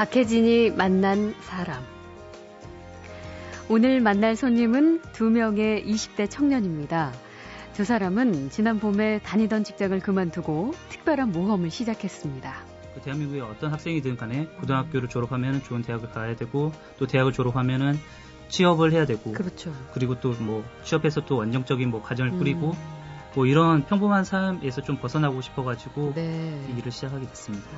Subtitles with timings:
[0.00, 1.84] 박혜진이 만난 사람.
[3.68, 7.12] 오늘 만날 손님은 두 명의 20대 청년입니다.
[7.74, 12.54] 두 사람은 지난 봄에 다니던 직장을 그만두고 특별한 모험을 시작했습니다.
[12.94, 17.98] 그 대한민국의 어떤 학생이든 간에 고등학교를 졸업하면 좋은 대학을 가야 되고 또 대학을 졸업하면은
[18.48, 19.70] 취업을 해야 되고 그렇죠.
[19.92, 24.96] 그리고 또 뭐 취업해서 또 안정적인 뭐 가정을 꾸리고 음, 뭐 이런 평범한 삶에서 좀
[24.96, 26.58] 벗어나고 싶어가지고 네.
[26.70, 27.68] 이 일을 시작하게 됐습니다.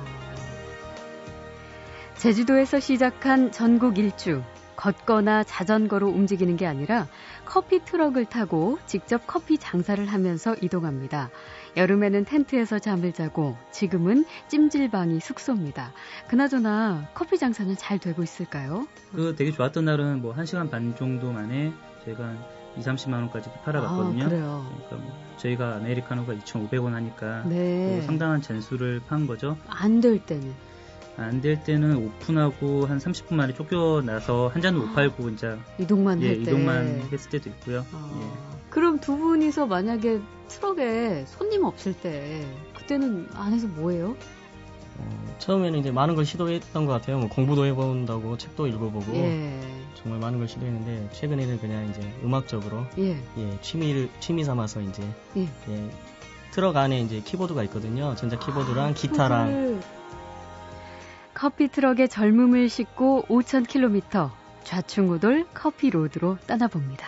[2.23, 4.41] 제주도에서 시작한 전국 일주.
[4.77, 7.05] 걷거나 자전거로 움직이는 게 아니라
[7.43, 11.29] 커피 트럭을 타고 직접 커피 장사를 하면서 이동합니다.
[11.75, 15.91] 여름에는 텐트에서 잠을 자고 지금은 찜질방이 숙소입니다.
[16.29, 18.87] 그나저나 커피 장사는 잘 되고 있을까요?
[19.13, 21.73] 그 되게 좋았던 날은 뭐 1시간 반 정도 만에
[22.05, 22.39] 한
[22.77, 24.23] 2, 30만 원까지 팔아봤거든요.
[24.23, 24.65] 아, 그래요.
[24.87, 27.97] 그러니까 뭐 저희가 아메리카노가 2,500원 하니까 네.
[27.97, 29.57] 뭐 상당한 잔수를 판 거죠.
[29.67, 30.72] 안 될 때는.
[31.17, 36.27] 안 될 때는 오픈하고 한 30분 만에 쫓겨나서 한 잔도 못 팔고 이제 이동만 예,
[36.27, 36.41] 할 때.
[36.41, 37.85] 이동만 했을 때도 있고요.
[37.93, 38.69] 아, 예.
[38.69, 44.15] 그럼 두 분이서 만약에 트럭에 손님 없을 때 그때는 안에서 뭐해요?
[44.97, 47.19] 어, 처음에는 이제 많은 걸 시도했던 것 같아요.
[47.19, 49.59] 뭐 공부도 해본다고 책도 읽어보고 예.
[49.95, 53.17] 정말 많은 걸 시도했는데 최근에는 그냥 이제 음악적으로 예.
[53.37, 55.03] 예, 취미를 취미 삼아서 이제
[55.37, 55.41] 예.
[55.69, 55.89] 예,
[56.51, 58.15] 트럭 안에 이제 키보드가 있거든요.
[58.15, 59.81] 전자 키보드랑 아, 기타랑
[61.43, 64.31] 커피 트럭에 젊음을 싣고 5,000km
[64.63, 67.05] 좌충우돌 커피 로드로 떠나봅니다.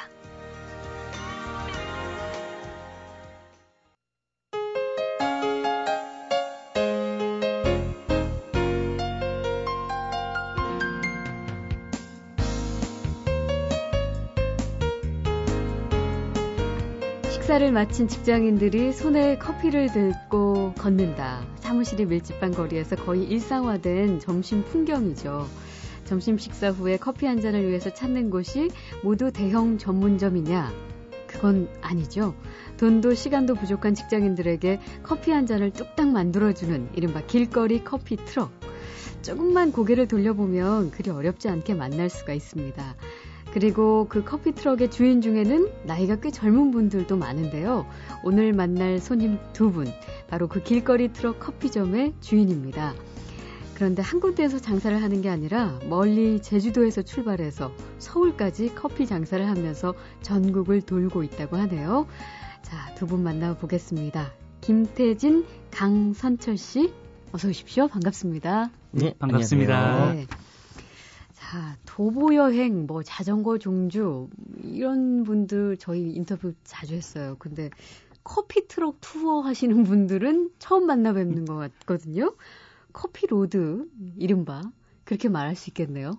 [17.29, 21.54] 식사를 마친 직장인들이 손에 커피를 들고 걷는다.
[21.75, 25.45] 사무실의 밀집한 거리에서 거의 일상화된 점심 풍경이죠.
[26.05, 28.69] 점심 식사 후에 커피 한 잔을 위해서 찾는 곳이
[29.03, 30.71] 모두 대형 전문점이냐?
[31.27, 32.33] 그건 아니죠.
[32.77, 38.51] 돈도 시간도 부족한 직장인들에게 커피 한 잔을 뚝딱 만들어주는 이른바 길거리 커피 트럭.
[39.21, 42.95] 조금만 고개를 돌려보면 그리 어렵지 않게 만날 수가 있습니다.
[43.55, 47.87] 그리고 그 커피 트럭의 주인 중에는 나이가 꽤 젊은 분들도 많은데요.
[48.21, 49.87] 오늘 만날 손님 두 분,
[50.27, 52.93] 바로 그 길거리 트럭 커피점의 주인입니다.
[53.73, 60.81] 그런데 한 군데에서 장사를 하는 게 아니라 멀리 제주도에서 출발해서 서울까지 커피 장사를 하면서 전국을
[60.81, 62.07] 돌고 있다고 하네요.
[62.61, 64.33] 자, 두 분 만나보겠습니다.
[64.59, 66.91] 김태진, 강선철 씨,
[67.31, 67.87] 어서 오십시오.
[67.87, 68.69] 반갑습니다.
[68.91, 70.13] 네, 반갑습니다.
[70.13, 70.27] 네.
[71.45, 74.29] 자, 도보 여행, 뭐 자전거 종주
[74.63, 77.35] 이런 분들 저희 인터뷰 자주 했어요.
[77.37, 77.69] 근데
[78.23, 82.33] 커피 트럭 투어 하시는 분들은 처음 만나 뵙는 것 같거든요.
[82.93, 84.63] 커피 road 이른바
[85.03, 86.13] 그렇게 말할 수 있겠네요.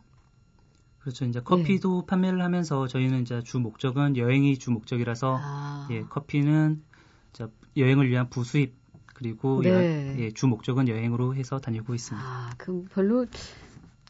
[1.00, 1.25] 그렇죠.
[1.25, 2.06] 이제 커피도 네.
[2.06, 6.84] 판매를 하면서 저희는 이제 주 목적은 여행이 주 목적이라서 아, 예, 커피는
[7.32, 8.75] 자, 여행을 위한 부수입
[9.12, 9.70] 그리고 네.
[9.70, 12.25] 여- 예, 주 목적은 여행으로 해서 다니고 있습니다.
[12.28, 13.26] 아, 그 별로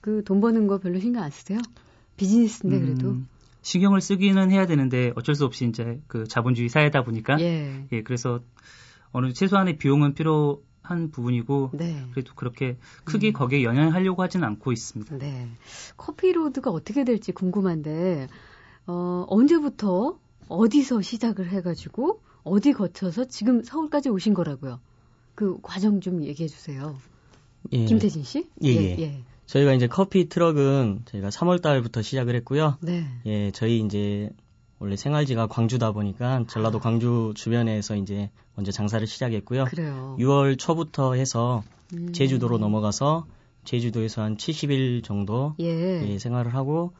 [0.06, 1.58] 그 돈 버는 거 별로 신경 안 쓰세요?
[2.16, 3.28] 비즈니스인데 그래도 음,
[3.62, 8.38] 신경을 쓰기는 해야 되는데 어쩔 수 없이 이제 그 자본주의 사회다 보니까 예, 예, 그래서
[9.10, 12.06] 어느 최소한의 비용은 필요 한 부분이고 네.
[12.12, 13.32] 그래도 그렇게 크게 음.
[13.32, 15.18] 거기에 연연하려고 하지는 않고 있습니다.
[15.18, 15.48] 네.
[15.96, 18.28] 커피 로드가 어떻게 될지 궁금한데,
[18.86, 24.78] 어, 언제부터 어디서 시작을 해가지고 어디 거쳐서 지금 서울까지 오신 거라고요?
[25.34, 26.96] 그 과정 좀 얘기해 주세요.
[27.72, 28.48] 예, 김태진 씨?
[28.62, 28.96] 예, 예.
[29.00, 29.24] 예.
[29.46, 32.78] 저희가 이제 커피 트럭은 저희가 3월 달부터 시작을 했고요.
[32.80, 33.06] 네.
[33.26, 34.30] 예, 저희 이제
[34.78, 36.80] 원래 생활지가 광주다 보니까 전라도 아.
[36.80, 39.64] 광주 주변에서 이제 먼저 장사를 시작했고요.
[39.64, 40.16] 그래요.
[40.18, 41.62] 6월 초부터 해서
[41.94, 42.12] 음.
[42.12, 43.26] 제주도로 넘어가서
[43.64, 45.66] 제주도에서 한 70일 정도 예.
[46.08, 46.92] 예, 생활을 하고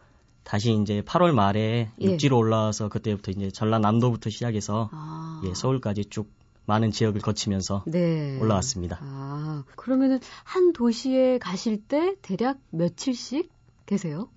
[0.43, 2.05] 다시 이제 8월 말에 예.
[2.05, 5.43] 육지로 올라와서 그때부터 이제 전라남도부터 시작해서 아.
[5.45, 6.31] 예, 서울까지 쭉
[6.67, 8.39] 많은 지역을 거치면서 네.
[8.41, 8.99] 올라왔습니다.
[9.01, 13.51] 아, 그러면은 한 도시에 가실 때 대략 며칠씩
[13.87, 14.29] 계세요?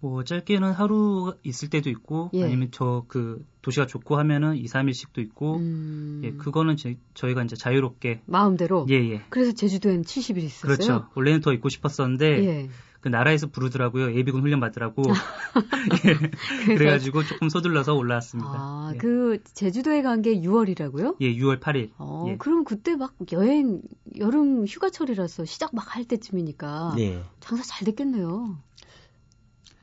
[0.00, 2.44] 뭐 짧게는 하루 있을 때도 있고 예.
[2.44, 6.20] 아니면 저 그 도시가 좋고 하면은 2, 3일씩도 있고 음.
[6.24, 8.86] 예, 그거는 저, 저희가 이제 자유롭게 마음대로.
[8.90, 9.22] 예, 예.
[9.28, 10.76] 그래서 제주도엔 70일 있었어요.
[10.76, 11.06] 그렇죠.
[11.14, 12.68] 원래는 더 있고 싶었었는데 예.
[13.00, 14.14] 그 나라에서 부르더라고요.
[14.16, 15.02] 예비군 훈련 받더라고.
[16.70, 16.74] 예.
[16.74, 18.50] 그래가지고 조금 서둘러서 올라왔습니다.
[18.54, 18.98] 아, 예.
[18.98, 21.16] 그 제주도에 간 게 6월이라고요?
[21.20, 21.90] 예, 6월 8일.
[21.98, 22.36] 어, 예.
[22.36, 23.82] 그럼 그때 막 여행
[24.18, 27.22] 여름 휴가철이라서 시작 막 할 때쯤이니까 네.
[27.40, 28.58] 장사 잘 됐겠네요.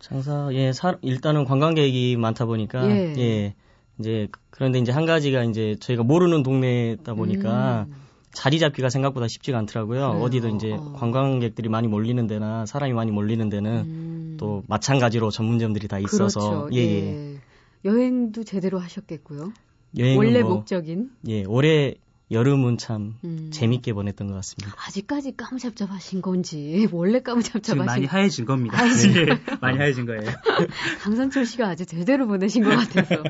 [0.06, 3.13] 장사 예, 사- 일단은 관광객이 많다 보니까 예.
[3.18, 3.56] 예.
[4.00, 7.96] 이제 그런데 이제 한 가지가 이제 저희가 모르는 동네다 보니까 음,
[8.31, 10.12] 자리 잡기가 생각보다 쉽지가 않더라고요.
[10.12, 10.24] 그래요?
[10.24, 10.94] 어디도 이제 어.
[10.96, 14.38] 관광객들이 많이 몰리는 데나 사람이 많이 몰리는 데는 음.
[14.40, 16.69] 또 마찬가지로 전문점들이 다 있어서 그렇죠.
[16.75, 17.34] 예, 예.
[17.34, 17.36] 예.
[17.86, 19.51] 여행도 제대로 하셨겠고요.
[20.18, 21.10] 원래 뭐, 목적인.
[21.30, 21.96] 예, 올해
[22.31, 23.50] 여름은 참 음.
[23.51, 24.75] 재밌게 보냈던 것 같습니다.
[24.88, 28.77] 아직까지 까무잡잡하신 건지 원래 까무잡잡하신 많이 하얘진 겁니다.
[28.77, 29.25] 하얘진 예,
[29.62, 30.22] 많이 하얘진 거예요.
[31.01, 33.22] 강선철 씨가 아주 제대로 보내신 것 같아서.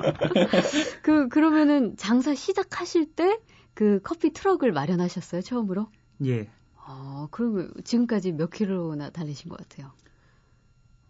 [1.03, 3.38] 그 그러면은 장사 시작하실 때
[3.75, 5.88] 그 커피 트럭을 마련하셨어요 처음으로?
[6.25, 6.50] 예.
[6.77, 9.92] 아 그럼 지금까지 몇 킬로나 달리신 것 같아요?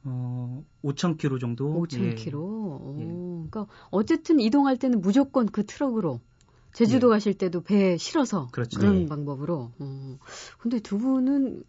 [0.03, 1.81] 어, 5,000km 정도.
[1.83, 2.15] 5천 예.
[2.15, 2.41] 킬로.
[2.41, 6.21] 오, 그러니까 어쨌든 이동할 때는 무조건 그 트럭으로.
[6.75, 7.09] 제주도 예.
[7.11, 8.79] 가실 때도 배에 실어서 그렇죠.
[8.81, 9.05] 런 네.
[9.07, 9.71] 방법으로.
[9.79, 10.17] 어.
[10.59, 11.63] 근데 두 분은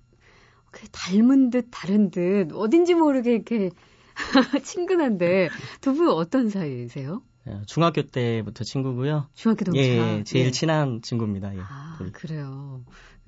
[0.72, 3.70] 그 닮은 듯 다른 듯 어딘지 모르게 이렇게
[4.64, 5.48] 친근한데
[5.80, 7.22] 두 분 어떤 사이세요?
[7.48, 9.28] 예, 중학교 때부터 친구고요.
[9.34, 9.84] 중학교 동창.
[9.84, 10.50] 예, 예, 제일 예.
[10.50, 11.54] 친한 친구입니다.
[11.54, 11.60] 예.
[11.60, 12.10] 아, 둘이.
[12.12, 12.82] 그래요.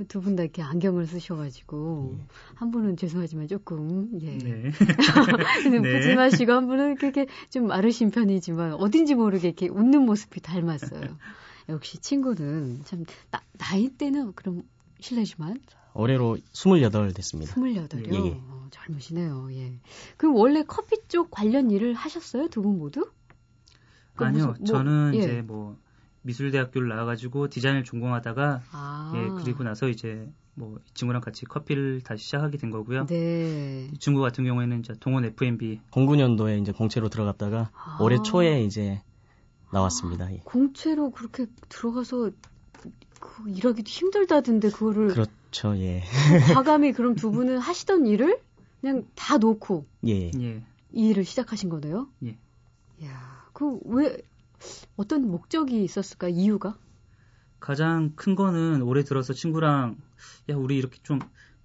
[0.09, 2.27] 두 분 다 이렇게 안경을 쓰셔가지고 예.
[2.55, 4.37] 한 분은 죄송하지만 조금 예.
[4.39, 4.71] 네.
[5.63, 5.99] 근데 네.
[5.99, 11.17] 웃지 마시고 한 분은 이렇게 좀 마르신 편이지만 어딘지 모르게 이렇게 웃는 모습이 닮았어요.
[11.69, 14.63] 역시 친구는 참 나, 나이 때는 그럼
[15.01, 15.61] 실례지만
[15.95, 17.55] 올해로 28 됐습니다.
[17.55, 18.15] 28이요.
[18.15, 18.41] 예, 예.
[18.49, 19.49] 어, 젊으시네요.
[19.53, 19.79] 예.
[20.17, 22.49] 그럼 원래 커피 쪽 관련 일을 하셨어요?
[22.49, 23.11] 두 분 모두?
[24.15, 25.19] 그 아니요, 무슨- 뭐, 저는 예.
[25.19, 25.77] 이제 뭐
[26.23, 29.13] 미술대학교를 나와가지고 디자인을 전공하다가 아.
[29.17, 33.07] 예 그리고 나서 이제 뭐이 친구랑 같이 커피를 다시 시작하게 된 거고요.
[33.07, 33.89] 네.
[33.93, 37.99] 이 친구 같은 경우에는 이제 동원 F&B 09년도에 이제 공채로 들어갔다가 아.
[38.01, 39.01] 올해 초에 이제
[39.73, 40.33] 나왔습니다.
[40.33, 40.41] 예.
[40.45, 42.31] 공채로 그렇게 들어가서
[43.21, 46.03] 그 일하기도 힘들다던데 그거를 그렇죠, 예.
[46.55, 48.41] 과감히 그럼 두 분은 하시던 일을
[48.81, 50.31] 그냥 다 놓고 예.
[50.39, 52.09] 예 이 일을 시작하신 거네요?
[52.25, 52.39] 예.
[53.05, 54.17] 야, 그 왜
[54.97, 56.29] 어떤 목적이 있었을까?
[56.29, 56.79] 이유가?
[57.61, 59.99] 가장 큰 거는 올해 들어서 친구랑
[60.49, 61.19] 야 우리 이렇게 좀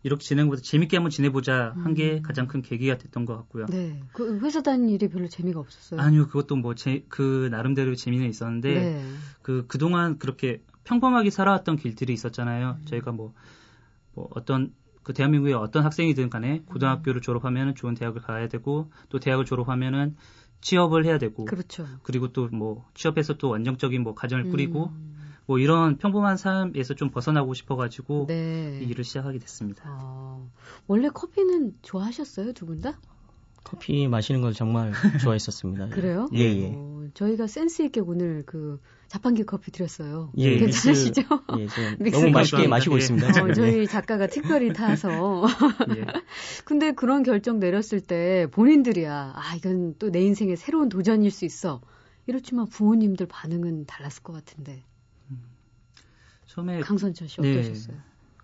[0.03, 2.21] 이렇게 것보다 재밌게 한번 지내보자 한게 음.
[2.21, 3.65] 가장 큰 계기가 됐던 것 같고요.
[3.67, 4.01] 네.
[4.11, 5.99] 그 회사 다니는 일이 별로 재미가 없었어요.
[5.99, 6.73] 아니요, 그것도 뭐
[7.07, 9.05] 그 나름대로 재미는 있었는데 네.
[9.41, 12.77] 그 그동안 그렇게 평범하게 살아왔던 길들이 있었잖아요.
[12.81, 12.85] 음.
[12.85, 13.33] 저희가 뭐,
[14.13, 14.73] 뭐 어떤
[15.03, 20.15] 그 대한민국의 어떤 학생이든 간에 고등학교를 졸업하면 좋은 대학을 가야 되고 또 대학을 졸업하면은
[20.61, 21.85] 취업을 해야 되고 그렇죠.
[22.03, 27.09] 그리고 또 뭐 취업해서 또 안정적인 뭐 가정을 꾸리고 음, 뭐 이런 평범한 삶에서 좀
[27.09, 28.79] 벗어나고 싶어가지고 네.
[28.81, 29.83] 이 일을 시작하게 됐습니다.
[29.87, 30.49] 어,
[30.87, 32.99] 원래 커피는 좋아하셨어요, 두 분 다?
[33.65, 34.91] 커피 마시는 걸 정말
[35.23, 35.87] 좋아했었습니다.
[35.87, 35.89] 예.
[35.89, 36.27] 그래요?
[36.33, 36.73] 예, 예.
[36.75, 40.31] 어, 저희가 센스 있게 오늘 그 자판기 커피 드렸어요.
[40.37, 41.21] 예, 괜찮으시죠?
[41.57, 42.69] 예, 지금 믹스 너무 맛있게 감사합니다.
[42.69, 42.97] 마시고 예.
[42.99, 43.27] 있습니다.
[43.43, 43.49] 어.
[43.49, 43.53] 예.
[43.53, 45.45] 저희 작가가 특별히 타서.
[45.97, 46.05] 예.
[46.65, 51.79] 근데 그런 결정 내렸을 때 본인들이야, 아, 이건 또 내 인생의 새로운 도전일 수 있어.
[52.27, 54.83] 이렇지만 부모님들 반응은 달랐을 것 같은데.
[56.53, 57.57] 처음에 강선철 씨 네.
[57.57, 57.97] 어떠셨어요?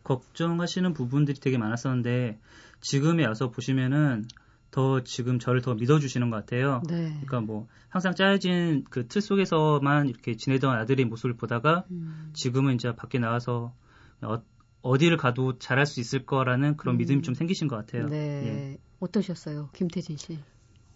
[0.03, 2.39] 걱정하시는 부분들이 되게 많았었는데
[2.81, 4.25] 지금에 와서 보시면은
[4.71, 6.81] 더 지금 저를 더 믿어주시는 것 같아요.
[6.87, 7.09] 네.
[7.11, 12.95] 그러니까 뭐 항상 짜여진 그 틀 속에서만 이렇게 지내던 아들의 모습을 보다가 음, 지금은 이제
[12.95, 13.73] 밖에 나와서
[14.21, 14.41] 어,
[14.81, 16.97] 어디를 가도 잘할 수 있을 거라는 그런 음.
[16.97, 18.07] 믿음이 좀 생기신 것 같아요.
[18.07, 18.17] 네.
[18.17, 18.77] 예.
[18.99, 19.69] 어떠셨어요?
[19.73, 20.39] 김태진 씨.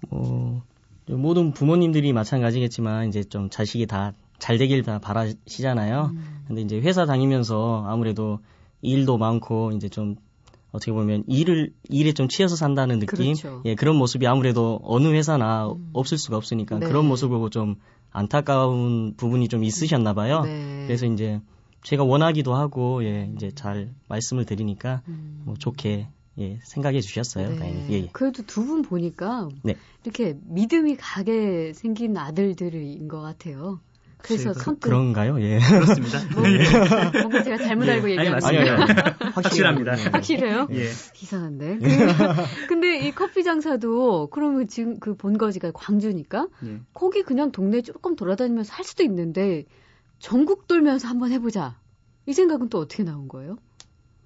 [0.10, 0.64] 뭐,
[1.08, 6.12] 모든 부모님들이 마찬가지겠지만 이제 좀 자식이 다 잘 되길 다 바라시잖아요.
[6.12, 8.40] 음, 근데 이제 회사 다니면서 아무래도
[8.82, 10.18] 일도 많고 이제 좀
[10.74, 13.62] 어떻게 보면 일을 일에 좀 치여서 산다는 느낌, 그렇죠.
[13.64, 15.90] 예 그런 모습이 아무래도 어느 회사나 음.
[15.94, 16.88] 없을 수가 없으니까 네.
[16.88, 17.76] 그런 모습을 보고 좀
[18.12, 20.42] 안타까운 부분이 좀 있으셨나 봐요.
[20.42, 20.84] 네.
[20.88, 21.40] 그래서 이제
[21.84, 25.44] 제가 원하기도 하고 예 이제 잘 말씀을 드리니까 음.
[25.46, 26.08] 뭐 좋게
[26.40, 27.48] 예 생각해 주셨어요.
[27.50, 27.56] 네.
[27.60, 27.86] 다행히.
[27.92, 28.10] 예, 예.
[28.12, 29.76] 그래도 두 분 보니까 네.
[30.04, 33.80] 이렇게 믿음이 가게 생긴 아들들인 것 같아요.
[34.24, 35.40] 그래서 선뜻 그런가요?
[35.42, 35.60] 예.
[35.60, 36.20] 그렇습니다.
[36.34, 37.20] 뭐, 예.
[37.20, 38.18] 뭔가 제가 잘못 알고 예.
[38.18, 38.76] 아니, 얘기한 맞습니다.
[38.76, 39.16] 거예요.
[39.36, 40.00] 확실합니다.
[40.00, 40.04] 예.
[40.10, 40.68] 확실해요?
[40.72, 40.84] 예.
[41.22, 41.78] 이상한데.
[41.78, 46.80] 그, 근데 이 커피 장사도 그러면 지금 그 본거지가 광주니까 예.
[46.94, 49.66] 거기 그냥 동네 조금 돌아다니면서 할 수도 있는데
[50.20, 51.78] 전국 돌면서 한번 해보자.
[52.26, 53.58] 이 생각은 또 어떻게 나온 거예요?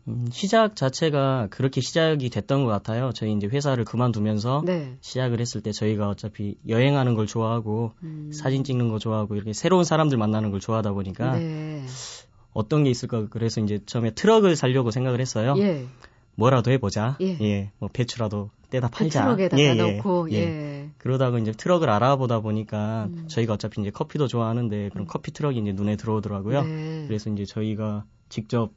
[0.08, 3.12] 음, 시작 자체가 그렇게 시작이 됐던 것 같아요.
[3.14, 4.98] 저희 이제 회사를 그만두면서 네.
[5.02, 8.32] 시작을 했을 때 저희가 어차피 여행하는 걸 좋아하고 음.
[8.34, 11.84] 사진 찍는 거 좋아하고 이렇게 새로운 사람들 만나는 걸 좋아하다 보니까 네.
[12.54, 15.56] 어떤 게 있을까 그래서 이제 처음에 트럭을 살려고 생각을 했어요.
[15.58, 15.86] 예.
[16.36, 17.18] 뭐라도 해보자.
[17.22, 17.72] 예.
[17.80, 19.24] 뭐 배추라도 떼다 그 팔자.
[19.24, 20.36] 트럭에다가 예, 예, 넣고 예.
[20.36, 20.90] 예.
[20.98, 23.26] 그러다가 이제 트럭을 알아보다 보니까 음.
[23.28, 26.64] 저희가 어차피 이제 커피도 좋아하는데 그런 커피 트럭이 이제 눈에 들어오더라고요.
[26.64, 27.06] 네.
[27.08, 28.72] 그래서 이제 저희가 직접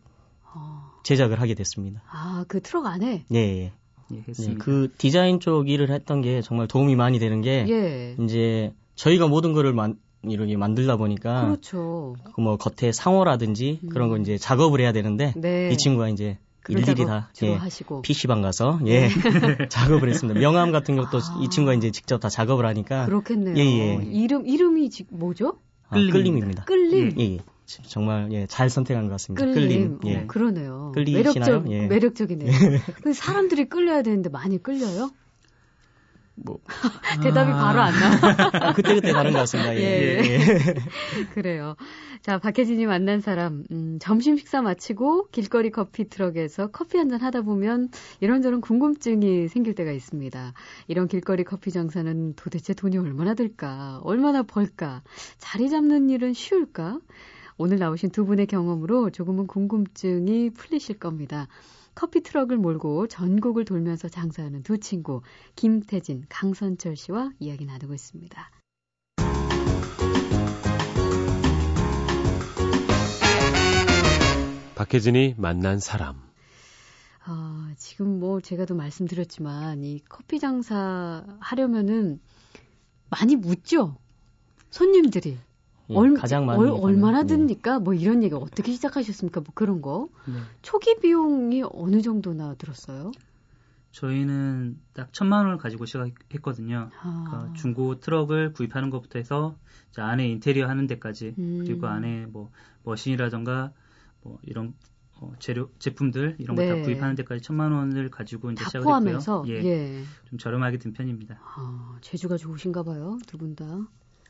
[0.55, 0.91] 어.
[1.03, 2.03] 제작을 하게 됐습니다.
[2.11, 3.73] 아, 그 트럭 안에 예, 예.
[4.13, 4.55] 예, 예.
[4.59, 8.17] 그 디자인 쪽 일을 했던 게 정말 도움이 많이 되는 게 예.
[8.25, 12.15] 이제 저희가 모든 거를 만- 이렇게 만들다 보니까 그렇죠.
[12.35, 14.21] 그 뭐 겉에 상호라든지 그런 거 음.
[14.23, 15.71] 이제 작업을 해야 되는데 네.
[15.73, 16.39] 이 친구가 이제
[16.69, 18.03] 일일이 다 주로 예, 하시고.
[18.03, 19.09] PC방 가서 예
[19.71, 20.39] 작업을 했습니다.
[20.39, 21.41] 명함 같은 것도 아.
[21.43, 23.57] 이 친구가 이제 직접 다 작업을 하니까 그렇겠네요.
[23.57, 23.95] 예, 예.
[24.11, 25.55] 이름 이름이 지- 뭐죠?
[25.89, 26.65] 아, 끌림입니다.
[26.65, 26.65] 끌림입니다.
[26.65, 27.15] 끌림.
[27.19, 27.39] 예, 예.
[27.83, 29.45] 정말 예, 잘 선택한 것 같습니다.
[29.45, 29.99] 끌림.
[29.99, 30.17] 끌림.
[30.17, 30.27] 어, 예.
[30.27, 30.93] 그러네요.
[30.95, 31.61] 끌리시나요?
[31.61, 31.87] 매력적 예.
[31.87, 32.51] 매력적이네요.
[33.03, 35.11] 근데 사람들이 끌려야 되는데 많이 끌려요?
[36.43, 36.59] 뭐
[37.23, 38.37] 대답이 바로 안 나와.
[38.71, 39.77] 아, 그때 그때 다른 것 같습니다.
[39.77, 39.81] 예.
[39.81, 40.23] 예.
[40.25, 41.25] 예.
[41.35, 41.77] 그래요.
[42.23, 47.43] 자, 박혜진이 만난 사람, 음, 점심 식사 마치고 길거리 커피 트럭에서 커피 한 잔 하다
[47.43, 47.89] 보면
[48.21, 50.53] 이런저런 궁금증이 생길 때가 있습니다.
[50.87, 54.01] 이런 길거리 커피 장사는 도대체 돈이 얼마나 들까?
[54.05, 55.03] 얼마나 벌까?
[55.39, 57.01] 자리 잡는 일은 쉬울까?
[57.63, 61.47] 오늘 나오신 두 분의 경험으로 조금은 궁금증이 풀리실 겁니다.
[61.95, 65.21] 커피 트럭을 몰고 전국을 돌면서 장사하는 두 친구,
[65.57, 68.51] 김태진, 강선철 씨와 이야기 나누고 있습니다.
[74.75, 76.17] 박혜진이 만난 사람.
[77.27, 82.21] 아, 지금 뭐 제가 도 말씀드렸지만 이 커피 장사 하려면은
[83.11, 83.99] 많이 묻죠.
[84.71, 85.37] 손님들이
[85.91, 87.27] 예, 얼, 가장 많이 얼, 얼마나 예.
[87.27, 87.79] 듭니까?
[87.81, 89.41] 뭐 이런 얘기 어떻게 시작하셨습니까?
[89.41, 90.09] 뭐 그런 거.
[90.27, 90.35] 네.
[90.63, 93.13] 초기 비용이 어느 정도나 들었어요?
[93.93, 96.91] 저희는 딱 천만 원을 가지고 시작했거든요.
[97.03, 99.57] 아, 그러니까 중고 트럭을 구입하는 것부터 해서
[99.97, 101.65] 안에 인테리어 하는 데까지 음.
[101.65, 102.51] 그리고 안에 뭐
[102.85, 103.73] 머신이라던가
[104.23, 104.75] 뭐 이런
[105.17, 106.83] 어, 재료 제품들 이런 거다 네.
[106.83, 109.69] 구입하는 데까지 천만 원을 가지고 이제 다 시작을 포함해서 했고요.
[109.69, 110.05] 예.
[110.27, 111.41] 좀 저렴하게 든 편입니다.
[111.43, 113.65] 아, 재주가 좋으신가 봐요, 두 분 다.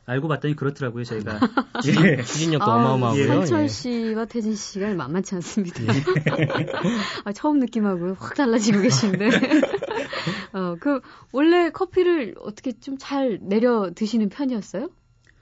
[0.05, 1.39] 알고 봤더니 그렇더라고요, 저희가.
[1.83, 2.21] 추진, 예.
[2.23, 3.27] 추진력도 아, 어마어마하고요.
[3.27, 3.67] 선철 예.
[3.67, 5.79] 씨와 태진 씨가 만만치 않습니다.
[7.23, 9.29] 아, 처음 느낌하고 확 달라지고 계신데.
[10.53, 14.89] 어, 그, 원래 커피를 어떻게 좀 잘 내려 드시는 편이었어요?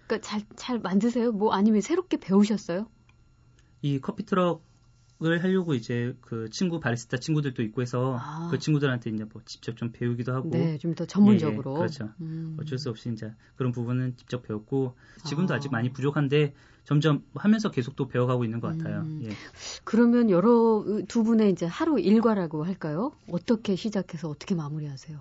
[0.08, 1.32] 그니까 잘, 잘 만드세요?
[1.32, 2.88] 뭐 아니면 새롭게 배우셨어요?
[3.82, 4.64] 이 커피 트럭
[5.22, 8.48] 을 하려고 이제 그 친구 바리스타 친구들도 있고 해서 아.
[8.50, 11.72] 그 친구들한테 이제 뭐 직접 좀 배우기도 하고 네, 좀 더 전문적으로.
[11.72, 12.10] 예, 예, 그렇죠.
[12.22, 12.56] 음.
[12.58, 14.96] 어쩔 수 없이 이제 그런 부분은 직접 배웠고
[15.26, 15.58] 지금도 아.
[15.58, 15.60] 아.
[15.60, 16.54] 직 많이 부족한데
[16.86, 19.02] 점점 하면서 계속 또 배워가고 있는 것 같아요.
[19.02, 19.20] 음.
[19.26, 19.32] 예.
[19.84, 23.12] 그러면 여러 두 분의 이제 하루 일과라고 할까요?
[23.30, 25.20] 어떻게 시작해서 어떻게 마무리하세요?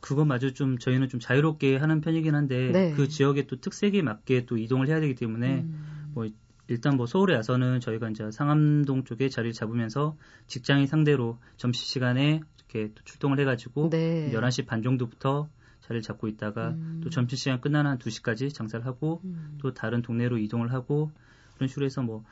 [0.00, 2.92] 그것마저 좀 저희는 좀 자유롭게 하는 편이긴 한데 네.
[2.94, 6.10] 그 지역의 또 특색에 맞게 또 이동을 해야 되기 때문에 음.
[6.14, 6.26] 뭐
[6.70, 12.92] 일단 뭐 서울에 와서는 저희가 이제 상암동 쪽에 자리를 잡으면서 직장인 상대로 점심 시간에 이렇게
[12.94, 14.30] 또 출동을 해가지고 네.
[14.32, 15.48] 11시 반 정도부터
[15.82, 17.00] 자리를 잡고 있다가 음.
[17.02, 19.58] 또 점심 시간 끝나는 한 2시까지 장사를 하고 음.
[19.60, 21.10] 또 다른 동네로 이동을 하고
[21.56, 22.24] 그런 식으로 해서 뭐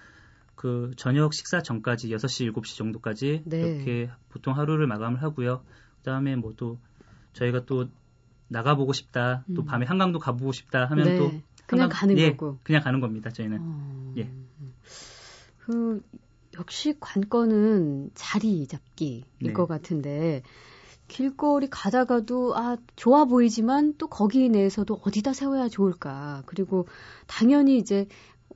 [0.59, 3.61] 그 저녁 식사 전까지 6시 7시 정도까지 네.
[3.61, 5.63] 이렇게 보통 하루를 마감을 하고요.
[5.99, 6.81] 그다음에 뭐 또
[7.33, 7.89] 저희가 또
[8.49, 9.45] 나가보고 싶다.
[9.55, 9.65] 또 음.
[9.67, 11.17] 밤에 한강도 가보고 싶다 하면 네.
[11.17, 11.31] 또
[11.69, 12.59] 그냥 한강- 가는 예, 거고.
[12.65, 13.31] 그냥 가는 겁니다.
[13.31, 13.59] 저희는.
[13.61, 14.15] 어.
[14.17, 14.29] 예.
[15.61, 16.03] 그
[16.59, 19.53] 역시 관건은 자리 잡기일 네.
[19.53, 20.43] 것 같은데
[21.07, 26.87] 길거리 가다가도 아 좋아 보이지만 또 거기 내에서도 어디다 세워야 좋을까 그리고
[27.27, 28.07] 당연히 이제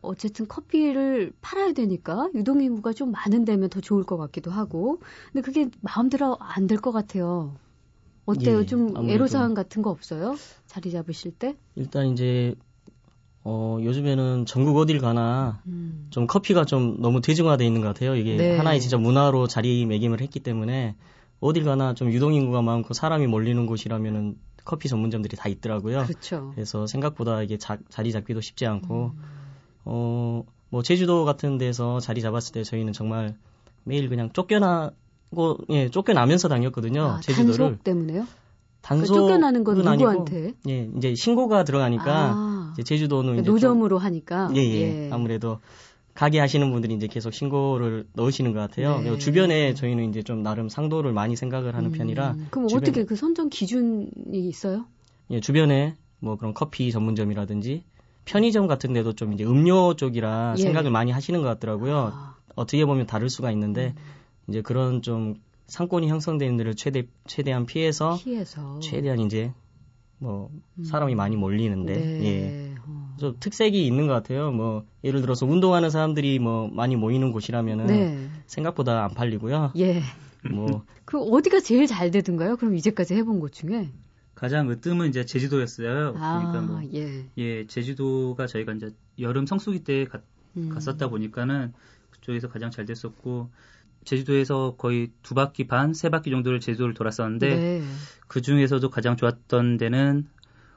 [0.02, 5.00] 어쨌든 커피를 팔아야 되니까 유동인구가 좀 많은 데면 더 좋을 것 같기도 하고
[5.32, 7.54] 근데 그게 마음대로 안 될 것 같아요.
[8.24, 8.60] 어때요?
[8.60, 8.94] 예, 좀.
[9.08, 10.36] 애로사항 같은 거 없어요?
[10.66, 11.56] 자리 잡으실 때?
[11.74, 12.54] 일단 이제
[13.44, 16.06] 어 요즘에는 전국 어딜 가나 음.
[16.10, 18.14] 좀 커피가 좀 너무 대중화돼 있는 것 같아요.
[18.14, 18.56] 이게 네.
[18.56, 20.94] 하나의 진짜 문화로 자리매김을 했기 때문에
[21.40, 26.04] 어딜 가나 좀 유동인구가 많고 사람이 몰리는 곳이라면은 커피 전문점들이 다 있더라고요.
[26.04, 26.52] 그렇죠.
[26.54, 29.22] 그래서 생각보다 이게 자, 리 잡기도 쉽지 않고 음.
[29.84, 33.36] 어 뭐 제주도 같은 데서 자리 잡았을 때 저희는 정말
[33.84, 37.02] 매일 그냥 쫓겨나고 예 쫓겨나면서 다녔거든요.
[37.02, 38.26] 아, 제주도를 단속 때문에요?
[38.80, 40.54] 단속 그러니까 쫓겨나는 건 누구한테?
[40.68, 44.50] 예 이제 신고가 들어가니까 아, 이제 제주도는 이제 좀- 노점으로 하니까.
[44.54, 45.10] 예, 예.
[45.12, 45.58] 아무래도
[46.14, 49.00] 가게 하시는 분들이 이제 계속 신고를 넣으시는 것 같아요.
[49.00, 49.16] 네.
[49.18, 53.16] 주변에 저희는 이제 좀 나름 상도를 많이 생각을 하는 음, 편이라 그럼 주변에- 어떻게 그
[53.16, 54.84] 선정 기준이 있어요?
[55.30, 57.84] 예, 주변에 뭐 그런 커피 전문점이라든지
[58.26, 60.62] 편의점 같은 데도 좀 이제 음료 쪽이라 예.
[60.62, 62.12] 생각을 많이 하시는 것 같더라고요.
[62.14, 64.02] 아, 어떻게 보면 다를 수가 있는데 음.
[64.48, 65.36] 이제 그런 좀
[65.66, 68.78] 상권이 형성되는 데를 최대 최대한 피해서 피해서.
[68.80, 69.52] 최대한 이제
[70.18, 70.84] 뭐 음.
[70.84, 72.24] 사람이 많이 몰리는데 네.
[72.24, 72.61] 예.
[73.12, 73.16] 어.
[73.18, 74.50] 좀 특색이 있는 것 같아요.
[74.52, 78.28] 뭐 예를 들어서 운동하는 사람들이 뭐 많이 모이는 곳이라면은 네.
[78.46, 79.72] 생각보다 안 팔리고요.
[79.76, 80.02] 예.
[80.50, 82.56] 뭐 그 어디가 제일 잘 되던가요?
[82.56, 83.90] 그럼 이제까지 해본 곳 중에.
[84.34, 86.14] 가장 으뜸은 이제 제주도였어요.
[86.18, 87.26] 아, 그러니까 뭐 예.
[87.38, 88.90] 예, 제주도가 저희가 이제
[89.20, 90.20] 여름 성수기 때 가-
[90.56, 90.68] 음.
[90.70, 91.72] 갔었다 보니까는
[92.10, 93.50] 그쪽에서 가장 잘 됐었고
[94.04, 97.82] 제주도에서 거의 두 바퀴 반, 세 바퀴 정도를 제주도를 돌았었는데 네.
[98.26, 100.26] 그 중에서도 가장 좋았던 데는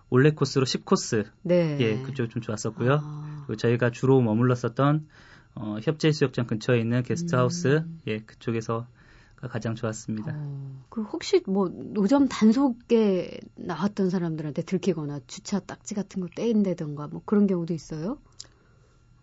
[0.10, 1.78] 올레 코스로 10코스 네.
[1.80, 3.00] 예 그쪽 좀 좋았었고요.
[3.02, 3.44] 아.
[3.48, 5.08] 그리고 저희가 주로 머물렀었던
[5.56, 8.00] 어, 협재해수욕장 근처에 있는 게스트하우스 음.
[8.08, 8.88] 예 그쪽에서
[9.36, 10.32] 가 가장 좋았습니다.
[10.34, 17.22] 어, 그 혹시 뭐 노점 단속에 나왔던 사람들한테 들키거나 주차 딱지 같은 거 떼인다던가 뭐
[17.26, 18.18] 그런 경우도 있어요?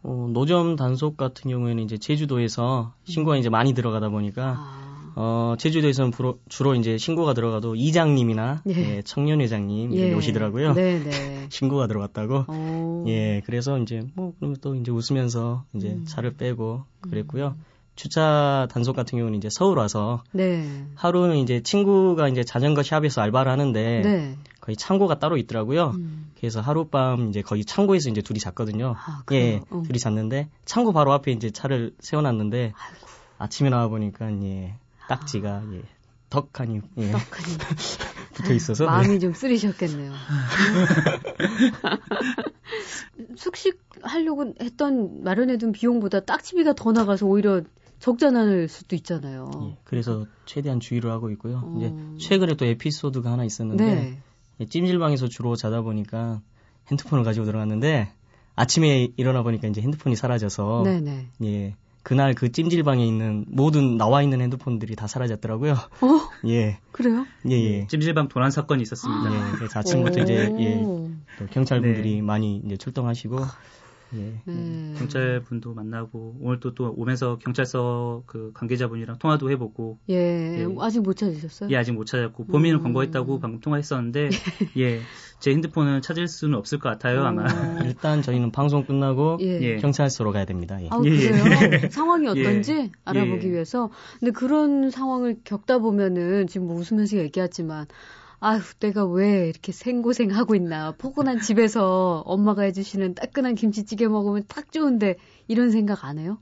[0.02, 6.12] 어, 노점 단속 같은 경우에는 이제 제주도에서 신고가 이제 많이 들어가다 보니까 아, 어, 제주도에서는
[6.12, 8.96] 주로, 주로 이제 신고가 들어가도 이장님이나 예.
[8.96, 10.74] 예, 청년회장님 이렇게 오시더라고요.
[10.74, 11.10] 네네.
[11.50, 12.44] 신고가 들어갔다고.
[12.48, 13.04] 어.
[13.08, 16.04] 예, 그래서 이제 뭐 그럼 또 이제 웃으면서 이제 음.
[16.06, 17.54] 차를 빼고 그랬고요.
[17.94, 20.86] 주차 단속 같은 경우는 이제 서울 와서 네.
[20.94, 24.36] 하루는 이제 친구가 이제 자전거 샵에서 알바를 하는데 네.
[24.60, 25.92] 거의 창고가 따로 있더라고요.
[25.96, 26.32] 음.
[26.38, 28.94] 그래서 하룻밤 이제 거기 창고에서 이제 둘이 잤거든요.
[28.96, 29.60] 아, 예?
[29.70, 29.82] 어.
[29.84, 33.06] 둘이 잤는데 창고 바로 앞에 이제 차를 세워놨는데 아이고,
[33.38, 34.76] 아침에 나와 보니까 예,
[35.08, 35.82] 딱지가 예,
[36.30, 37.58] 덕하니 예, 떡하니.
[38.34, 40.12] 붙어 있어서 마음이 좀 쓰리셨겠네요.
[43.36, 47.62] 숙식하려고 했던 마련해둔 비용보다 딱지비가 더 나가서 오히려
[48.02, 49.48] 적자날 수도 있잖아요.
[49.62, 51.62] 예, 그래서 최대한 주의를 하고 있고요.
[51.64, 51.74] 어.
[51.76, 54.18] 이제 최근에 또 에피소드가 하나 있었는데 네.
[54.58, 56.40] 예, 찜질방에서 주로 자다 보니까
[56.90, 58.12] 핸드폰을 가지고 들어갔는데
[58.56, 61.28] 아침에 일어나 보니까 이제 핸드폰이 사라져서 네네.
[61.44, 65.74] 예 그날 그 찜질방에 있는 모든 나와 있는 핸드폰들이 다 사라졌더라고요.
[65.74, 66.48] 어?
[66.48, 67.24] 예, 그래요?
[67.48, 67.86] 예, 예.
[67.86, 69.32] 찜질방 도난 사건이 있었습니다.
[69.32, 70.84] 예, 그래서 아침부터 이제 예,
[71.52, 72.22] 경찰분들이 네.
[72.22, 73.36] 많이 이제 출동하시고
[74.14, 74.94] 예, 네.
[74.98, 80.66] 경찰분도 만나고 오늘 또 또 오면서 경찰서 그 관계자분이랑 통화도 해보고 예, 예.
[80.80, 81.68] 아직 못 찾으셨어요?
[81.70, 82.82] 예 아직 못 찾았고 범인을 음.
[82.82, 84.30] 검거했다고 방금 통화했었는데
[84.78, 85.00] 예
[85.42, 87.46] 제 핸드폰은 찾을 수는 없을 것 같아요 아마 어.
[87.84, 89.60] 일단 저희는 방송 끝나고 예.
[89.60, 89.76] 예.
[89.78, 90.80] 경찰서로 가야 됩니다.
[90.80, 90.86] 예.
[90.88, 91.30] 아, 예, 예.
[91.30, 91.90] 그래요?
[91.90, 92.90] 상황이 어떤지 예.
[93.04, 93.50] 알아보기 예.
[93.50, 93.90] 위해서.
[94.20, 97.86] 근데 그런 상황을 겪다 보면은 지금 뭐 웃으면서 얘기하지만
[98.44, 100.96] 아휴, 내가 왜 이렇게 생고생하고 있나.
[100.98, 106.38] 포근한 집에서 엄마가 해주시는 따끈한 김치찌개 먹으면 딱 좋은데 이런 생각 안 해요?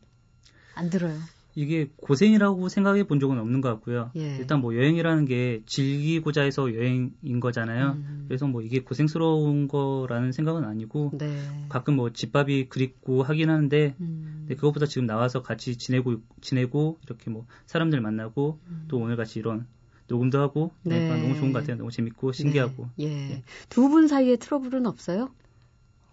[0.75, 1.19] 안 들어요.
[1.55, 4.13] 이게 고생이라고 생각해 본 적은 없는 것 같고요.
[4.17, 4.39] 예.
[4.39, 7.99] 일단 뭐 여행이라는 게 즐기고자 해서 여행인 거잖아요.
[7.99, 8.25] 음.
[8.29, 11.39] 그래서 뭐 이게 고생스러운 거라는 생각은 아니고 네.
[11.69, 14.47] 가끔 뭐 집밥이 그립고 하긴 하는데 음.
[14.49, 19.67] 그것보다 지금 나와서 같이 지내고 지내고 이렇게 뭐 사람들 만나고 또 오늘 같이 이런
[20.11, 20.89] 녹음도 하고 음.
[20.91, 21.01] 네.
[21.07, 21.77] 그러니까 너무 좋은 것 같아요.
[21.79, 22.89] 너무 재밌고 신기하고.
[22.97, 23.31] 네.
[23.33, 23.43] 예.
[23.69, 25.31] 두 분 사이에 트러블은 없어요?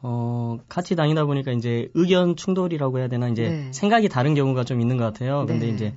[0.01, 3.73] 어, 같이 다니다 보니까 이제 의견 충돌이라고 해야 되나 이제 네.
[3.73, 5.45] 생각이 다른 경우가 좀 있는 것 같아요.
[5.47, 5.73] 근데 네.
[5.73, 5.95] 이제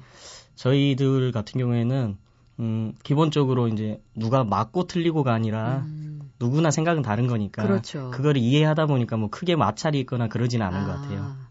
[0.55, 2.17] 저희들 같은 경우에는
[2.61, 6.31] 음, 기본적으로 이제 누가 맞고 틀리고가 아니라 음.
[6.39, 8.11] 누구나 생각은 다른 거니까 그렇죠.
[8.13, 11.21] 그걸 이해하다 보니까 뭐 크게 마찰이 있거나 그러지는 않은 것 같아요.
[11.23, 11.49] 아,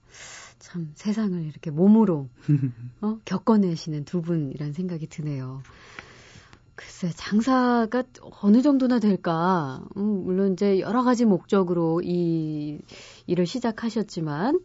[0.58, 2.30] 참 세상을 이렇게 몸으로
[3.02, 3.18] 어?
[3.26, 5.62] 겪어내시는 두 분이란 생각이 드네요.
[6.80, 8.04] 글쎄 장사가
[8.42, 9.84] 어느 정도나 될까?
[9.98, 12.80] 음, 물론 이제 여러 가지 목적으로 이
[13.28, 14.62] 일을 시작하셨지만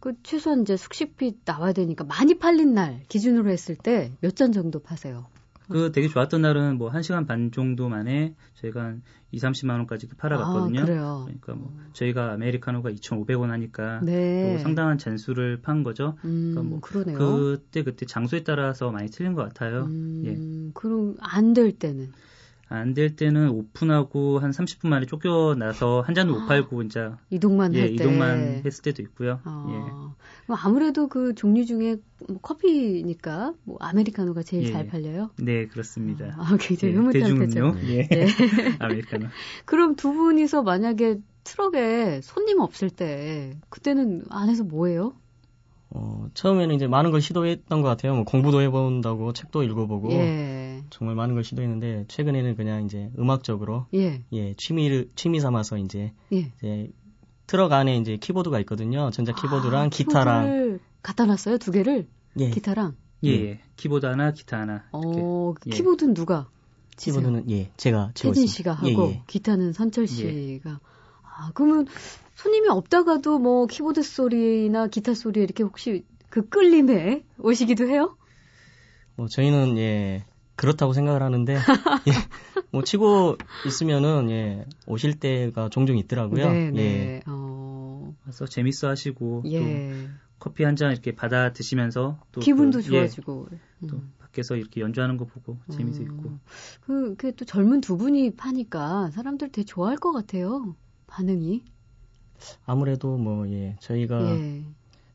[0.00, 4.80] 그 최소한 이제 숙식비 나와야 되니까 많이 팔린 날 기준으로 했을 때 몇 잔 정도
[4.80, 5.31] 파세요?
[5.72, 9.02] 그 되게 좋았던 날은 뭐 1시간 반 정도 만에 저희가 한
[9.34, 10.80] 2, 30만 원까지 팔아갔거든요.
[10.80, 11.22] 아, 그래요.
[11.24, 14.42] 그러니까 뭐 저희가 아메리카노가 2,500원 하니까 네.
[14.56, 16.16] 또 상당한 잔수를 판 거죠.
[16.24, 17.18] 음, 그러니까 뭐 그러네요.
[17.18, 19.88] 그때 그때 장소에 따라서 많이 틀린 것 같아요.
[20.24, 20.30] 예.
[20.34, 22.12] 음, 그럼 안 될 때는
[22.72, 27.80] 안 될 때는 오픈하고 한 30분 만에 쫓겨나서 한 잔도 못 팔고 진짜 이동만 예,
[27.80, 27.94] 할 때.
[27.94, 29.40] 이동만 했을 때도 있고요.
[29.44, 29.74] 아, 예.
[30.46, 31.96] 그럼 아무래도 그 종류 중에
[32.28, 34.72] 뭐 커피니까 뭐 아메리카노가 제일 예.
[34.72, 35.30] 잘 팔려요.
[35.38, 36.34] 네, 그렇습니다.
[36.38, 37.38] 아, 굉장히 예, 흐뭇한.
[37.38, 37.78] 표정.
[37.84, 38.08] 예.
[38.12, 38.26] 예.
[38.80, 39.26] 아메리카노.
[39.64, 45.14] 그럼 두 분이서 만약에 트럭에 손님 없을 때 그때는 안에서 뭐해요?
[45.94, 48.14] 어, 처음에는 이제 많은 걸 시도했던 것 같아요.
[48.14, 50.61] 뭐 공부도 해본다고 책도 읽어보고 예.
[50.92, 54.22] 정말 많은 걸 시도했는데 최근에는 그냥 이제 음악적으로 예.
[54.32, 56.52] 예 취미를 취미 삼아서 이제 예.
[56.58, 56.90] 이제
[57.46, 59.10] 트럭 안에 이제 키보드가 있거든요.
[59.10, 61.56] 전자 키보드랑 아, 기타랑 키보드를 갖다 놨어요?
[61.58, 62.08] 두 개를?
[62.38, 62.94] 예 기타랑?
[63.24, 63.60] 예, 예.
[63.76, 64.84] 키보드 하나, 기타 하나.
[64.92, 65.20] 이렇게.
[65.22, 65.70] 어, 예.
[65.70, 66.48] 키보드는 누가?
[66.96, 67.20] 치세요?
[67.20, 68.46] 키보드는 예 제가 태진.
[68.46, 69.22] 씨가 하고 예, 예.
[69.26, 70.78] 기타는 선철 씨가
[71.22, 71.86] 아 그러면
[72.34, 78.18] 손님이 없다가도 뭐 키보드 소리나 기타 소리에 이렇게 혹시 그 끌림에 오시기도 해요?
[79.16, 80.24] 뭐 저희는 예
[80.56, 81.54] 그렇다고 생각을 하는데
[82.08, 82.12] 예,
[82.70, 83.36] 뭐 치고
[83.66, 86.52] 있으면은 예 오실 때가 종종 있더라고요.
[86.52, 86.80] 네, 네.
[86.82, 87.20] 예.
[87.26, 90.08] 어, 와서 재밌어 하시고 또 예.
[90.38, 93.48] 커피 한 잔 이렇게 받아 드시면서 또 기분도 그, 예, 좋아지고.
[93.88, 94.12] 또 음.
[94.18, 96.02] 밖에서 이렇게 연주하는 거 보고 재미도 음.
[96.02, 96.38] 있고.
[96.80, 100.74] 그, 그게 또 젊은 두 분이 파니까 사람들 되게 좋아할 것 같아요.
[101.06, 101.64] 반응이.
[102.64, 104.64] 아무래도 뭐 예 저희가 예.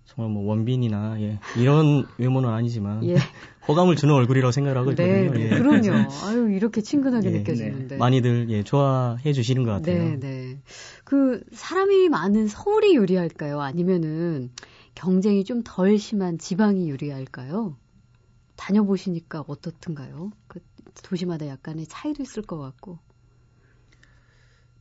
[0.08, 3.16] 정말 뭐 원빈이나 예, 이런 외모는 아니지만 예.
[3.68, 5.34] 호감을 주는 얼굴이라고 생각을 하고 네, 있거든요.
[5.34, 5.46] 네.
[5.46, 5.60] 예.
[5.60, 6.08] 그럼요.
[6.26, 7.98] 아유, 이렇게 친근하게 예, 느껴지는데.
[7.98, 10.04] 많이들 예, 좋아해 주시는 것 같아요.
[10.12, 10.60] 네, 네.
[11.04, 13.62] 그 사람이 많은 서울이 유리할까요?
[13.62, 14.50] 아니면은
[14.96, 17.78] 경쟁이 좀 덜 심한 지방이 유리할까요?
[18.56, 20.32] 다녀보시니까 어떻든가요?
[20.48, 20.60] 그
[21.04, 22.98] 도시마다 약간의 차이도 있을 것 같고.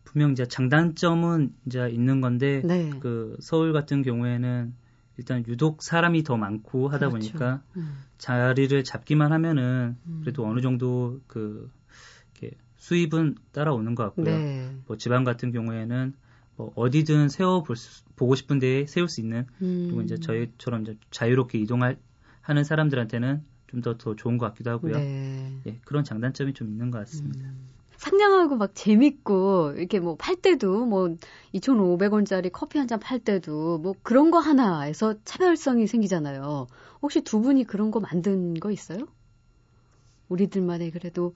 [0.04, 2.88] 분명 이제 장단점은 이제 있는 건데 네.
[3.00, 4.72] 그 서울 같은 경우에는
[5.18, 7.32] 일단 유독 사람이 더 많고 하다 그렇죠.
[7.32, 10.20] 보니까 음, 자리를 잡기만 하면은 음.
[10.22, 11.70] 그래도 어느 정도 그
[12.38, 14.24] 이렇게 수입은 따라오는 것 같고요.
[14.24, 14.76] 네.
[14.86, 16.14] 뭐 지방 같은 경우에는
[16.56, 19.86] 뭐 어디든 세워 볼 수, 보고 싶은 데에 세울 수 있는 음.
[19.86, 21.98] 그리고 이제 저희처럼 이제 자유롭게 이동할
[22.40, 24.96] 하는 사람들한테는 좀 더더 좋은 것 같기도 하고요.
[24.96, 25.60] 네.
[25.66, 27.46] 예, 그런 장단점이 좀 있는 것 같습니다.
[27.46, 27.75] 음.
[27.98, 31.16] 상냥하고 막 재밌고 이렇게 뭐 팔 때도 뭐
[31.54, 36.66] 2,500원짜리 커피 한 잔 팔 때도 뭐 그런 거 하나에서 차별성이 생기잖아요.
[37.02, 39.06] 혹시 두 분이 그런 거 만든 거 있어요?
[40.28, 41.34] 우리들만의 그래도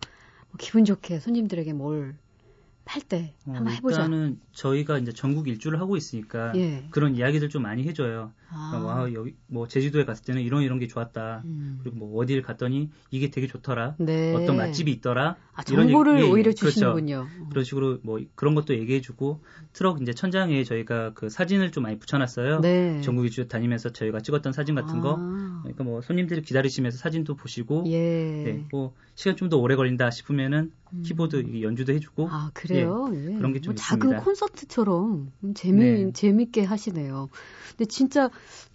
[0.48, 4.02] 뭐 기분 좋게 손님들에게 뭘팔때 어, 한번 해보자.
[4.02, 6.86] 일단은 저희가 이제 전국 일주를 하고 있으니까 예.
[6.90, 8.32] 그런 이야기들 좀 많이 해줘요.
[8.52, 8.82] 아.
[8.84, 11.42] 와 여기 뭐 제주도에 갔을 때는 이런 이런 게 좋았다.
[11.44, 11.78] 음.
[11.82, 13.94] 그리고 뭐 어디를 갔더니 이게 되게 좋더라.
[13.98, 14.34] 네.
[14.34, 15.36] 어떤 맛집이 있더라.
[15.54, 16.66] 아, 이런 정보를 얘기- 예, 예, 오히려 그렇죠.
[16.66, 17.26] 주시는군요.
[17.50, 22.60] 그런 식으로 뭐 그런 것도 얘기해주고 트럭 이제 천장에 저희가 그 사진을 좀 많이 붙여놨어요.
[22.60, 23.00] 네.
[23.02, 25.16] 전국 일주 다니면서 저희가 찍었던 사진 같은 거.
[25.18, 25.60] 아.
[25.62, 27.84] 그러니까 뭐 손님들이 기다리시면서 사진도 보시고.
[27.86, 27.98] 예.
[28.44, 31.02] 네, 뭐 시간 좀 더 오래 걸린다 싶으면은 음.
[31.02, 32.28] 키보드 연주도 해주고.
[32.30, 33.10] 아, 그래요?
[33.12, 33.34] 예.
[33.34, 34.22] 그런 게좀 뭐 작은 있습니다.
[34.24, 36.12] 콘서트처럼 음, 재미, 네.
[36.12, 37.28] 재밌게 하시네요.
[37.70, 38.30] 근데 진짜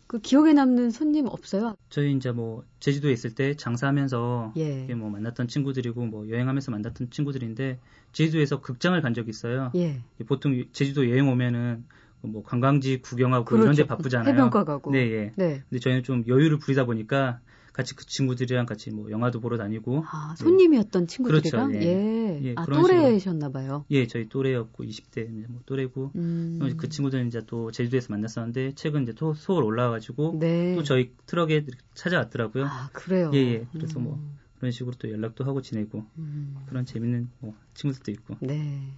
[0.07, 1.75] 그 기억에 남는 손님 없어요?
[1.89, 4.93] 저희 이제 뭐 제주도에 있을 때 장사하면서 예.
[4.93, 7.79] 뭐 만났던 친구들이고 뭐 여행하면서 만났던 친구들인데
[8.11, 9.71] 제주도에서 극장을 간 적이 있어요.
[9.75, 10.01] 예.
[10.27, 11.85] 보통 제주도 여행 오면은
[12.21, 13.63] 뭐 관광지 구경하고 그렇죠.
[13.63, 14.33] 이런 데 바쁘잖아요.
[14.33, 14.91] 해변가 가고.
[14.91, 15.33] 네, 예.
[15.35, 15.63] 네.
[15.69, 17.39] 근데 저희는 좀 여유를 부리다 보니까
[17.75, 21.71] 같이 그 친구들이랑 같이 뭐 영화도 보러 다니고 아, 손님이었던 친구들이랑?
[21.71, 21.91] 그렇죠, 예.
[21.91, 22.41] 예.
[22.41, 23.83] 예, 아, 또래셨나 봐요.
[23.91, 26.77] 예, 저희 또래였고 20대 뭐 또래고 음.
[26.77, 30.73] 그 친구들은 이제 또 제주도에서 만났었는데 최근 이제 또 서울 올라와 가지고 네.
[30.75, 32.63] 또 저희 트럭에 찾아왔더라고요.
[32.63, 33.31] 아, 그래요.
[33.33, 33.67] 예, 예.
[33.73, 34.37] 그래서 뭐 음.
[34.57, 36.55] 그런 식으로 또 연락도 하고 지내고 음.
[36.67, 38.37] 그런 재밌는 뭐 친구들도 있고.
[38.39, 38.93] 네.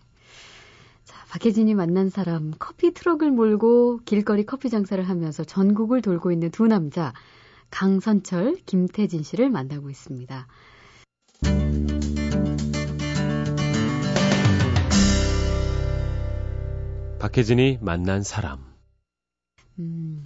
[1.03, 6.67] 자, 박혜진이 만난 사람, 커피 트럭을 몰고 길거리 커피 장사를 하면서 전국을 돌고 있는 두
[6.67, 7.13] 남자,
[7.69, 10.47] 강선철, 김태진 씨를 만나고 있습니다.
[17.19, 18.59] 박혜진이 만난 사람.
[19.79, 20.23] 음,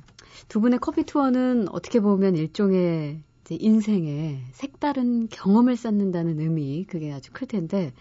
[0.47, 7.47] 두 분의 커피 투어는 어떻게 보면 일종의 인생의 색다른 경험을 쌓는다는 의미, 그게 아주 클
[7.47, 7.91] 텐데,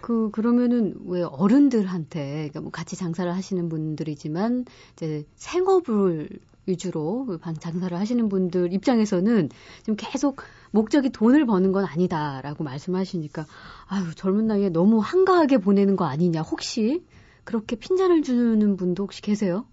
[0.00, 6.28] 그, 그러면은 왜 어른들한테, 그러니까 뭐 같이 장사를 하시는 분들이지만, 이제 생업을
[6.66, 9.48] 위주로 방- 장사를 하시는 분들 입장에서는
[9.80, 13.46] 지금 계속 목적이 돈을 버는 건 아니다라고 말씀하시니까,
[13.86, 17.04] 아유, 젊은 나이에 너무 한가하게 보내는 거 아니냐, 혹시?
[17.44, 19.66] 그렇게 핀잔을 주는 분도 혹시 계세요?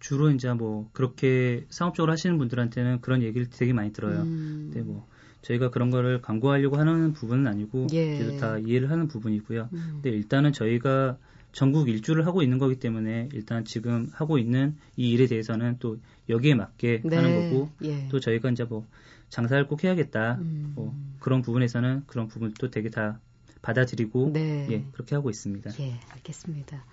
[0.00, 4.20] 주로 이제 뭐 그렇게 상업적으로 하시는 분들한테는 그런 얘기를 되게 많이 들어요.
[4.20, 4.70] 음.
[4.72, 5.06] 근데 뭐
[5.42, 8.18] 저희가 그런 거를 광고하려고 하는 부분은 아니고 예.
[8.18, 9.68] 그래도 다 이해를 하는 부분이고요.
[9.72, 9.90] 음.
[10.02, 11.16] 근데 일단은 저희가
[11.54, 16.54] 전국 일주를 하고 있는 거기 때문에 일단 지금 하고 있는 이 일에 대해서는 또 여기에
[16.56, 18.08] 맞게 하는 거고 예.
[18.08, 18.84] 또 저희가 이제 뭐
[19.30, 20.38] 장사를 꼭 해야겠다.
[20.40, 20.72] 음.
[20.74, 23.20] 뭐 그런 부분에서는 그런 부분도 되게 다
[23.62, 24.66] 받아들이고 네.
[24.70, 25.70] 예 그렇게 하고 있습니다.
[25.80, 26.84] 예, 알겠습니다.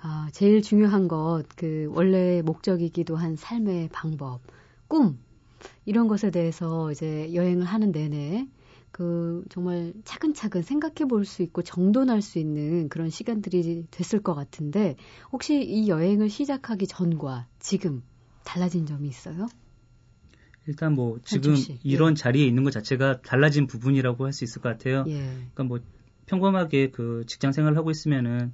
[0.00, 4.40] 아, 제일 중요한 것, 그, 원래 목적이기도 한 삶의 방법,
[4.88, 5.16] 꿈,
[5.84, 8.48] 이런 것에 대해서 이제 여행을 하는 내내,
[9.02, 14.94] 그, 정말 차근차근 생각해 볼 수 있고 정돈할 수 있는 그런 시간들이 됐을 것 같은데,
[15.32, 18.02] 혹시 이 여행을 시작하기 전과 지금
[18.44, 19.48] 달라진 점이 있어요?
[20.66, 21.78] 일단 뭐 지금 씨, 예.
[21.82, 25.04] 이런 자리에 있는 것 자체가 달라진 부분이라고 할 수 있을 것 같아요.
[25.08, 25.18] 예.
[25.54, 25.80] 그러니까 뭐
[26.26, 28.52] 평범하게 그 직장 생활을 하고 있으면은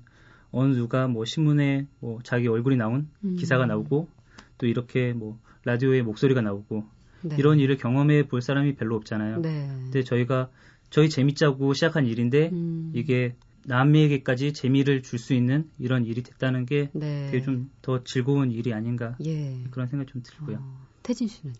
[0.50, 3.36] 어느 누가 뭐 신문에 뭐 자기 얼굴이 나온 음.
[3.38, 4.08] 기사가 나오고
[4.56, 6.86] 또 이렇게 뭐 라디오에 목소리가 나오고
[7.22, 7.36] 네.
[7.38, 9.40] 이런 일을 경험해 볼 사람이 별로 없잖아요.
[9.40, 9.68] 네.
[9.84, 10.48] 근데 저희가
[10.90, 12.92] 저희 재밌자고 시작한 일인데 음.
[12.94, 13.34] 이게
[13.66, 17.28] 남에게까지 재미를 줄 수 있는 이런 일이 됐다는 게 네.
[17.30, 19.62] 되게 좀 더 즐거운 일이 아닌가 예.
[19.70, 20.58] 그런 생각이 좀 들고요.
[20.60, 21.54] 어, 태진 씨는요?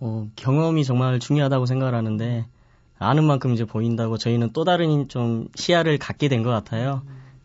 [0.00, 2.46] 어, 경험이 정말 중요하다고 생각을 하는데
[2.98, 7.02] 아는 만큼 이제 보인다고 저희는 또 다른 좀 시야를 갖게 된 것 같아요.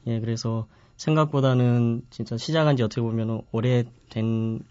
[0.07, 4.61] 예, 그래서 생각보다는 진짜 시작한 지 어떻게 보면 오래된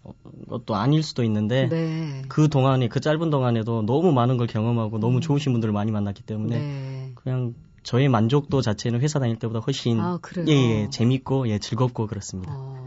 [0.48, 2.22] 것도 아닐 수도 있는데 네.
[2.28, 6.58] 그 동안에 그 짧은 동안에도 너무 많은 걸 경험하고 너무 좋으신 분들을 많이 만났기 때문에
[6.58, 7.12] 네.
[7.14, 10.18] 그냥 저의 만족도 자체는 회사 다닐 때보다 훨씬 아?
[10.46, 12.52] 예, 예, 재밌고 예, 즐겁고 그렇습니다.
[12.54, 12.86] 어,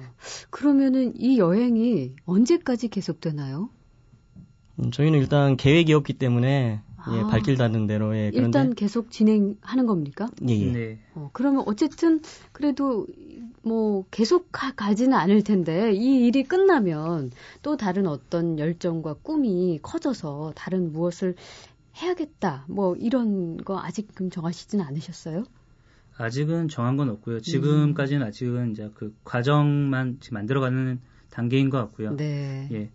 [0.49, 3.69] 그러면은 이 여행이 언제까지 계속되나요?
[4.79, 7.27] 음, 저희는 일단 계획이 없기 때문에 예, 아.
[7.27, 10.29] 발길 닿는 대로 예, 그런데 일단 계속 진행하는 겁니까?
[10.47, 10.71] 예, 예.
[10.71, 10.99] 네.
[11.13, 13.07] 어, 그러면 어쨌든 그래도
[13.63, 20.53] 뭐 계속 가, 가지는 않을 텐데 이 일이 끝나면 또 다른 어떤 열정과 꿈이 커져서
[20.55, 21.35] 다른 무엇을
[21.97, 25.45] 해야겠다 뭐 이런 거 아직 금 정하시지는 않으셨어요?
[26.17, 27.41] 아직은 정한 건 없고요.
[27.41, 32.15] 지금까지는 아직은 이제 그 과정만 지금 만들어가는 단계인 것 같고요.
[32.15, 32.69] 네.
[32.71, 32.91] 예.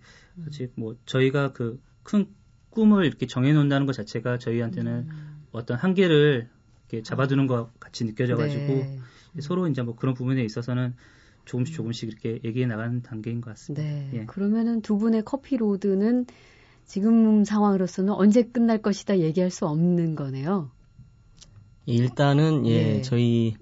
[0.46, 2.26] 아직 뭐 저희가 그 큰
[2.70, 5.44] 꿈을 이렇게 정해놓는다는 것 자체가 저희한테는 음.
[5.52, 6.48] 어떤 한계를
[6.88, 9.00] 이렇게 잡아두는 것 같이 느껴져가지고 네.
[9.40, 10.94] 서로 이제 뭐 그런 부분에 있어서는
[11.44, 13.83] 조금씩 조금씩 이렇게 얘기해 나가는 단계인 것 같습니다.
[13.83, 14.11] 네.
[14.12, 14.24] 예.
[14.26, 16.26] 그러면은 두 분의 커피 road는
[16.87, 20.70] 지금 상황으로서는 언제 끝날 것이다 얘기할 수 없는 거네요.
[21.88, 23.02] 예, 일단은 예, 예.
[23.02, 23.56] 저희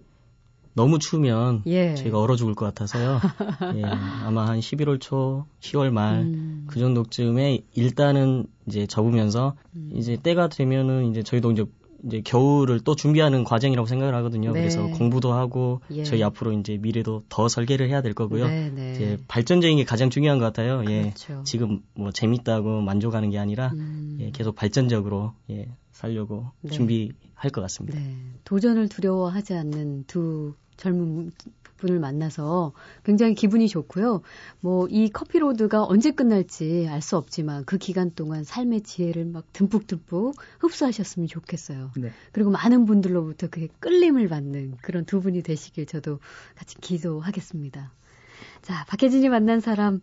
[0.78, 1.96] 너무 추우면 예.
[1.96, 3.18] 저희가 얼어 죽을 것 같아서요.
[3.78, 6.66] 예, 아마 한 11월 초, 10월 말 음.
[6.68, 9.90] 그 정도쯤에 일단은 이제 접으면서 음.
[9.96, 11.64] 이제 때가 되면은 이제 저희도 이제
[12.04, 14.52] 이제 겨울을 또 준비하는 과정이라고 생각을 하거든요.
[14.52, 14.60] 네.
[14.60, 16.04] 그래서 공부도 하고 예.
[16.04, 18.46] 저희 앞으로 이제 미래도 더 설계를 해야 될 거고요.
[18.46, 18.92] 네, 네.
[18.92, 20.84] 이제 발전적인 게 가장 중요한 것 같아요.
[20.88, 21.00] 예.
[21.00, 21.42] 그렇죠.
[21.44, 24.18] 지금 뭐 재밌다고 만족하는 게 아니라 음.
[24.20, 26.70] 예, 계속 발전적으로 예, 살려고 네.
[26.70, 27.98] 준비할 것 같습니다.
[27.98, 28.14] 네.
[28.44, 31.32] 도전을 두려워하지 않는 두 젊은
[31.76, 32.72] 분을 만나서
[33.04, 34.22] 굉장히 기분이 좋고요.
[34.60, 40.34] 뭐 이 커피로드가 언제 끝날지 알 수 없지만 그 기간 동안 삶의 지혜를 막 듬뿍듬뿍
[40.60, 41.92] 흡수하셨으면 좋겠어요.
[41.96, 42.10] 네.
[42.32, 46.18] 그리고 많은 분들로부터 그게 끌림을 받는 그런 두 분이 되시길 저도
[46.56, 47.92] 같이 기도하겠습니다.
[48.62, 50.00] 자, 박혜진이 만난 사람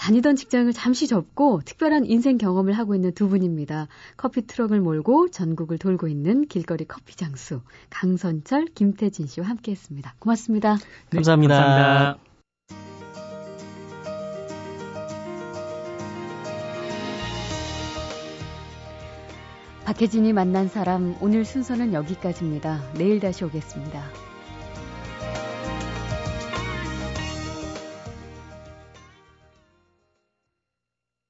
[0.00, 3.86] 다니던 직장을 잠시 접고 특별한 인생 경험을 하고 있는 두 분입니다.
[4.16, 7.60] 커피 트럭을 몰고 전국을 돌고 있는 길거리 커피 장수
[7.90, 10.14] 강선철, 김태진 씨와 함께했습니다.
[10.18, 10.76] 고맙습니다.
[10.76, 11.54] 네, 감사합니다.
[11.54, 12.18] 감사합니다.
[19.84, 22.80] 박혜진이 만난 사람 오늘 순서는 여기까지입니다.
[22.94, 24.29] 내일 다시 오겠습니다.